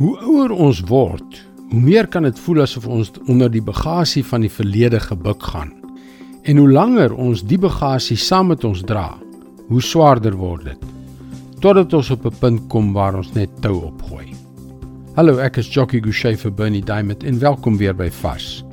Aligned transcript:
Hoe 0.00 0.14
ouer 0.24 0.48
ons 0.56 0.78
word, 0.88 1.34
hoe 1.68 1.78
meer 1.84 2.06
kan 2.08 2.24
dit 2.24 2.38
voel 2.40 2.62
asof 2.62 2.86
ons 2.88 3.10
onder 3.28 3.50
die 3.52 3.60
bagasie 3.60 4.22
van 4.24 4.40
die 4.40 4.48
verlede 4.48 4.96
gebuk 5.04 5.42
gaan. 5.50 5.74
En 6.48 6.56
hoe 6.56 6.70
langer 6.72 7.12
ons 7.12 7.42
die 7.44 7.58
bagasie 7.60 8.16
saam 8.16 8.48
met 8.48 8.64
ons 8.64 8.80
dra, 8.88 9.10
hoe 9.68 9.82
swaarder 9.84 10.38
word 10.40 10.70
dit. 10.70 10.86
Totdat 11.60 11.92
ons 11.98 12.10
op 12.14 12.24
'n 12.24 12.38
punt 12.40 12.62
kom 12.72 12.94
waar 12.94 13.18
ons 13.18 13.34
net 13.34 13.50
tou 13.60 13.74
opgooi. 13.90 14.32
Hallo, 15.16 15.36
ek 15.36 15.58
is 15.58 15.68
Jockey 15.68 16.00
Gouchee 16.00 16.36
vir 16.36 16.50
Bernie 16.50 16.84
Diamond 16.84 17.22
en 17.22 17.38
welkom 17.38 17.76
weer 17.76 17.94
by 17.94 18.08
Fas. 18.08 18.64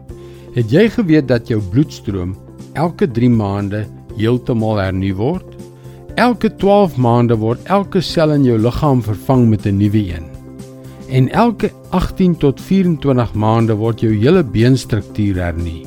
Het 0.56 0.72
jy 0.72 0.90
geweet 0.90 1.28
dat 1.28 1.50
jou 1.50 1.60
bloedstroom 1.60 2.38
elke 2.74 3.06
3 3.12 3.30
maande 3.30 3.86
heeltemal 4.16 4.78
hernu 4.78 5.14
word? 5.14 5.58
Elke 6.16 6.56
12 6.56 6.96
maande 6.96 7.36
word 7.36 7.60
elke 7.66 8.02
sel 8.02 8.32
in 8.32 8.46
jou 8.46 8.58
liggaam 8.58 9.04
vervang 9.04 9.50
met 9.50 9.66
'n 9.66 9.78
nuwe 9.78 10.16
een 10.16 10.37
en 11.10 11.30
elke 11.32 11.72
18 11.90 12.38
tot 12.38 12.62
24 12.62 13.34
maande 13.34 13.76
word 13.80 14.02
jou 14.04 14.12
hele 14.12 14.44
beenstruktuur 14.44 15.40
hernie. 15.40 15.86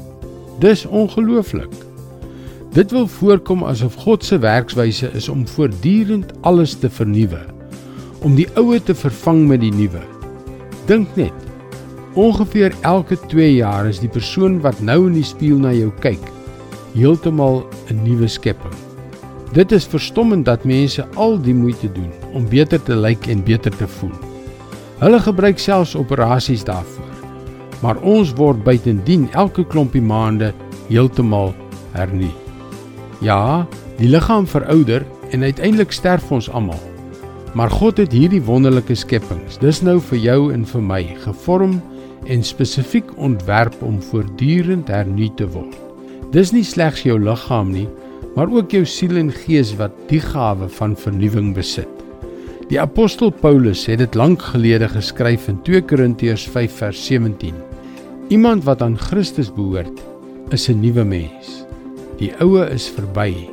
Dis 0.61 0.87
ongelooflik. 0.87 1.73
Dit 2.73 2.92
wil 2.95 3.06
voorkom 3.11 3.64
asof 3.66 3.95
God 4.05 4.25
se 4.25 4.38
werkswyse 4.38 5.11
is 5.19 5.28
om 5.28 5.47
voortdurend 5.48 6.33
alles 6.47 6.77
te 6.78 6.91
vernuwe, 6.91 7.41
om 8.23 8.37
die 8.38 8.47
ou 8.55 8.78
te 8.78 8.95
vervang 8.95 9.47
met 9.48 9.61
die 9.64 9.73
nuwe. 9.75 10.02
Dink 10.87 11.16
net. 11.19 11.34
Ongeveer 12.14 12.75
elke 12.83 13.19
2 13.30 13.55
jaar 13.55 13.89
is 13.89 14.00
die 14.02 14.11
persoon 14.11 14.61
wat 14.61 14.80
nou 14.80 15.06
in 15.09 15.19
die 15.19 15.27
spieël 15.27 15.59
na 15.59 15.75
jou 15.75 15.91
kyk, 16.00 16.23
heeltemal 16.95 17.64
'n 17.91 18.02
nuwe 18.02 18.28
skepping. 18.28 18.75
Dit 19.52 19.73
is 19.73 19.87
verstommend 19.87 20.45
dat 20.45 20.64
mense 20.64 21.06
al 21.14 21.41
die 21.42 21.55
moeite 21.55 21.92
doen 21.92 22.11
om 22.33 22.48
beter 22.48 22.83
te 22.83 22.97
lyk 22.97 23.27
en 23.27 23.42
beter 23.45 23.77
te 23.77 23.87
voel. 23.87 24.30
Hulle 25.00 25.20
gebruik 25.24 25.59
selfs 25.59 25.95
operasies 25.96 26.64
daarvoor. 26.68 27.08
Maar 27.80 27.96
ons 28.04 28.34
word 28.36 28.61
buitendien 28.66 29.30
elke 29.33 29.64
klompie 29.64 30.02
maande 30.05 30.50
heeltemal 30.91 31.55
hernie. 31.94 32.34
Ja, 33.25 33.66
die 33.97 34.10
liggaam 34.12 34.44
verouder 34.48 35.06
en 35.33 35.42
uiteindelik 35.42 35.92
sterf 35.97 36.28
ons 36.33 36.50
almal. 36.52 36.80
Maar 37.56 37.72
God 37.72 37.98
het 37.98 38.12
hierdie 38.12 38.42
wonderlike 38.44 38.94
skepings, 38.94 39.56
dis 39.58 39.80
nou 39.83 39.97
vir 40.10 40.20
jou 40.20 40.41
en 40.52 40.66
vir 40.69 40.84
my, 40.84 41.00
gevorm 41.25 41.78
en 42.30 42.44
spesifiek 42.44 43.08
ontwerp 43.16 43.80
om 43.82 43.97
voortdurend 44.10 44.92
hernie 44.92 45.30
te 45.36 45.48
word. 45.50 45.75
Dis 46.30 46.53
nie 46.55 46.64
slegs 46.66 47.03
jou 47.08 47.16
liggaam 47.19 47.72
nie, 47.72 47.88
maar 48.36 48.53
ook 48.53 48.77
jou 48.77 48.84
siel 48.86 49.16
en 49.19 49.32
gees 49.32 49.72
wat 49.80 49.97
die 50.12 50.20
gawe 50.22 50.69
van 50.77 50.92
vernuwing 50.94 51.55
besit. 51.56 51.91
Die 52.70 52.78
apostel 52.78 53.32
Paulus 53.34 53.80
het 53.90 53.98
dit 53.98 54.14
lank 54.14 54.44
gelede 54.52 54.86
geskryf 54.92 55.48
in 55.50 55.56
2 55.66 55.82
Korintiërs 55.90 56.44
5 56.54 56.76
vers 56.78 57.00
17. 57.02 57.56
Iemand 58.30 58.62
wat 58.62 58.84
aan 58.86 58.94
Christus 58.94 59.48
behoort, 59.50 59.98
is 60.54 60.68
'n 60.70 60.78
nuwe 60.78 61.04
mens. 61.04 61.64
Die 62.18 62.30
ou 62.38 62.62
is 62.62 62.86
verby, 62.86 63.50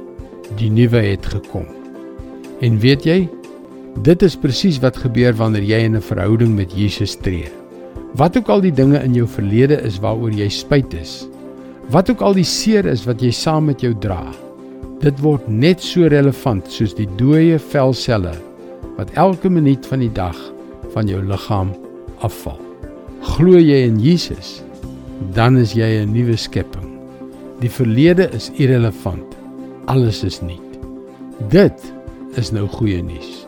die 0.58 0.70
nuwe 0.70 1.02
het 1.02 1.26
gekom. 1.26 1.66
En 2.62 2.80
weet 2.80 3.04
jy, 3.06 3.28
dit 4.04 4.22
is 4.22 4.38
presies 4.38 4.78
wat 4.80 4.98
gebeur 4.98 5.34
wanneer 5.34 5.64
jy 5.64 5.80
in 5.86 5.96
'n 5.96 6.02
verhouding 6.02 6.56
met 6.56 6.72
Jesus 6.78 7.16
tree. 7.16 7.50
Wat 8.14 8.38
ook 8.38 8.50
al 8.50 8.62
die 8.62 8.74
dinge 8.74 9.04
in 9.04 9.14
jou 9.14 9.28
verlede 9.28 9.82
is 9.82 10.00
waaroor 10.00 10.32
jy 10.32 10.50
spyt 10.50 10.94
is, 10.94 11.28
wat 11.90 12.10
ook 12.10 12.22
al 12.22 12.34
die 12.34 12.44
seer 12.44 12.86
is 12.86 13.06
wat 13.06 13.22
jy 13.22 13.32
saam 13.32 13.66
met 13.66 13.82
jou 13.82 13.94
dra, 14.00 14.32
dit 15.00 15.20
word 15.20 15.48
net 15.48 15.82
so 15.82 16.08
relevant 16.08 16.72
soos 16.72 16.94
die 16.94 17.10
dooie 17.18 17.60
velselle 17.60 18.48
wat 18.98 19.14
elke 19.14 19.50
minuut 19.50 19.86
van 19.88 20.02
die 20.02 20.12
dag 20.12 20.38
van 20.94 21.08
jou 21.10 21.22
liggaam 21.24 21.74
afval. 22.26 22.58
Glo 23.38 23.60
jy 23.60 23.84
in 23.86 24.00
Jesus, 24.02 24.62
dan 25.34 25.58
is 25.58 25.74
jy 25.74 26.02
'n 26.04 26.14
nuwe 26.14 26.36
skepping. 26.38 26.86
Die 27.62 27.70
verlede 27.70 28.30
is 28.38 28.52
irrelevant. 28.58 29.36
Alles 29.86 30.24
is 30.24 30.42
nuut. 30.42 30.78
Dit 31.50 31.94
is 32.36 32.52
nou 32.52 32.68
goeie 32.68 33.02
nuus. 33.04 33.48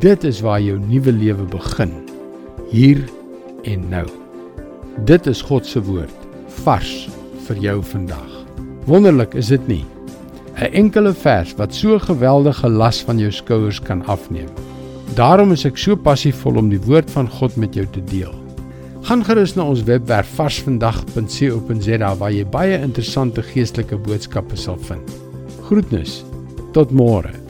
Dit 0.00 0.24
is 0.24 0.40
waar 0.40 0.60
jou 0.60 0.78
nuwe 0.78 1.12
lewe 1.12 1.44
begin. 1.44 1.92
Hier 2.70 3.00
en 3.62 3.88
nou. 3.88 4.06
Dit 5.04 5.26
is 5.26 5.42
God 5.42 5.66
se 5.66 5.82
woord, 5.82 6.14
vars 6.64 7.08
vir 7.46 7.56
jou 7.56 7.82
vandag. 7.82 8.44
Wonderlik 8.84 9.34
is 9.34 9.48
dit 9.48 9.68
nie? 9.68 9.84
'n 10.62 10.72
enkele 10.72 11.12
vers 11.12 11.54
wat 11.58 11.74
so 11.74 11.98
geweldige 11.98 12.68
las 12.68 13.02
van 13.02 13.18
jou 13.18 13.30
skouers 13.32 13.80
kan 13.80 14.06
afneem. 14.06 14.48
Daarom 15.14 15.52
is 15.52 15.64
ek 15.64 15.76
so 15.76 15.96
passievol 15.96 16.56
om 16.56 16.68
die 16.68 16.80
woord 16.80 17.10
van 17.10 17.28
God 17.28 17.56
met 17.56 17.74
jou 17.74 17.86
te 17.90 18.04
deel. 18.04 18.34
Gaan 19.02 19.24
gerus 19.24 19.54
na 19.54 19.66
ons 19.66 19.82
webwerf 19.82 20.28
varsvandag.co.za 20.38 22.14
waar 22.16 22.32
jy 22.32 22.46
baie 22.46 22.78
interessante 22.78 23.42
geestelike 23.42 23.96
boodskappe 23.96 24.56
sal 24.56 24.78
vind. 24.78 25.10
Groetnis. 25.66 26.22
Tot 26.72 26.90
môre. 26.90 27.41